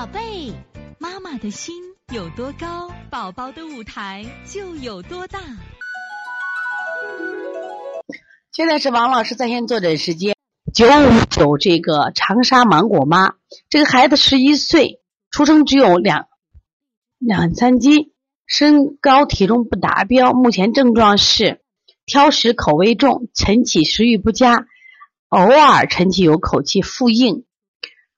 [0.00, 0.50] 宝贝，
[0.98, 1.74] 妈妈的心
[2.10, 5.38] 有多高，宝宝的舞台就有多大。
[8.50, 10.34] 现在是王老师在线坐诊时间，
[10.72, 13.34] 九五九这个长沙芒果妈，
[13.68, 16.28] 这个孩子十一岁，出生只有两
[17.18, 18.10] 两三斤，
[18.46, 21.60] 身高体重不达标，目前症状是
[22.06, 24.64] 挑食、口味重、晨起食欲不佳，
[25.28, 27.44] 偶尔晨起有口气、腹硬，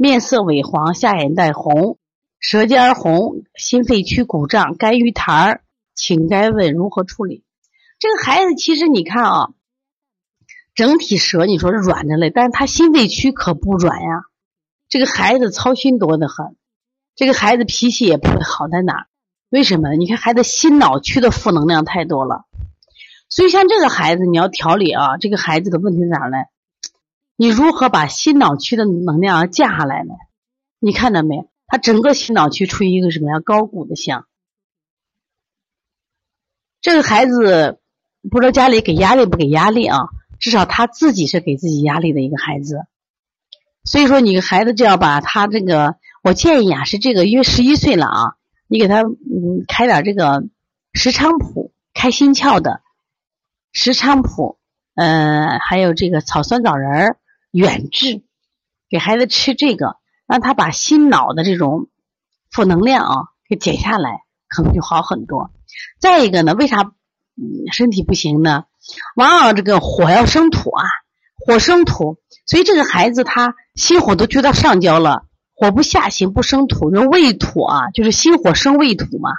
[0.00, 1.98] 面色萎黄，下眼袋红，
[2.38, 5.60] 舌尖红，心肺区鼓胀，肝郁痰儿，
[5.94, 7.44] 请该问如何处理？
[7.98, 9.50] 这个孩子其实你看啊。
[10.74, 14.22] 整体舌你说是软的嘞，但是他心肺区可不软呀。
[14.88, 16.56] 这个孩子操心多得很，
[17.14, 19.06] 这个孩子脾气也不会好在哪儿？
[19.50, 19.90] 为什么？
[19.96, 22.46] 你看孩子心脑区的负能量太多了，
[23.28, 26.38] 所以像这个孩子你要调理啊，这个孩子的问题在哪儿呢？
[27.40, 30.12] 你如何把心脑区的能量降下来呢？
[30.78, 31.48] 你看到没？
[31.66, 33.40] 他整个心脑区处于一个什么样？
[33.42, 34.26] 高谷的象。
[36.82, 37.80] 这个孩子
[38.30, 40.00] 不知道家里给压力不给压力啊？
[40.38, 42.84] 至少他自己是给自己压力的一个孩子，
[43.84, 50.44] 所以说你孩子就要把他这个，我建议啊是这个，因为十一岁了啊，你给他嗯开点这个
[50.92, 52.82] 石菖蒲开心窍的
[53.72, 54.58] 石菖蒲，
[54.94, 57.16] 呃还有这个草酸枣仁儿
[57.50, 58.22] 远志，
[58.88, 61.88] 给孩子吃这个，让他把心脑的这种
[62.50, 63.16] 负能量啊
[63.48, 65.50] 给减下来，可能就好很多。
[65.98, 66.92] 再一个呢，为啥
[67.72, 68.64] 身体不行呢？
[69.16, 70.84] 往往这个火要生土啊，
[71.46, 79.30] 火生土，所以这个孩子他心火都聚到上焦了，火不下行不生土，那胃土啊，就是心火生胃土嘛，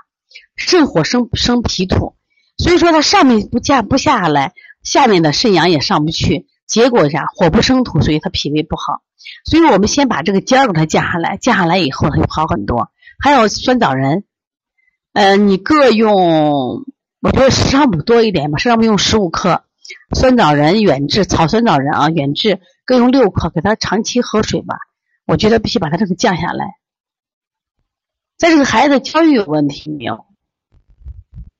[0.55, 2.15] 肾火生生脾土，
[2.57, 7.25] 所以说他上面不下不下来，下面的肾阳也上不去，结果啥？
[7.35, 9.01] 火不生土，所以他脾胃不好。
[9.43, 12.89] 所以我们先把这个尖儿给他降下来，降下来以后他就好很多。
[13.19, 14.23] 还有酸枣仁，
[15.11, 16.85] 呃，你各用。
[17.19, 19.65] 我觉得石菖蒲多一点吧，石菖蒲用十五克，
[20.15, 24.75] 酸枣仁、远志、草酸枣仁啊，远志各用六克，给他长期喝水吧。
[25.25, 26.77] 我觉得必须把他这个降下来。
[28.37, 30.25] 在这个孩子教育有问题没有？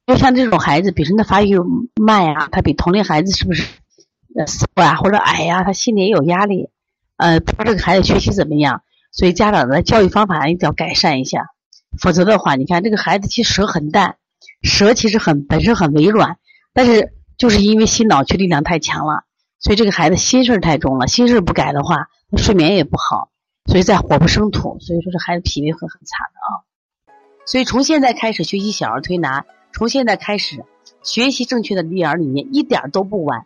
[0.08, 1.60] 就像这种孩子，比如说他发育
[2.02, 3.68] 慢呀，他比同龄孩子是不是
[4.38, 5.64] 呃瘦啊或者矮呀？
[5.64, 6.70] 他心里也有压力，
[7.18, 8.84] 呃，不知道这个孩子学习怎么样？
[9.12, 11.48] 所以家长的教育方法一定要改善一下，
[12.00, 14.16] 否则的话，你看这个孩子其实舌很淡。
[14.64, 16.38] 舌其实很本身很微软，
[16.72, 19.24] 但是就是因为心脑区力量太强了，
[19.60, 21.08] 所以这个孩子心事太重了。
[21.08, 23.30] 心事不改的话，睡眠也不好，
[23.66, 26.50] 所以在火不生土，所以说这孩子脾胃会很惨的啊。
[27.48, 30.64] 所以从现在开始学习小儿推拿，从现在开始
[31.02, 33.46] 学习正确的育儿理念，一点都不晚。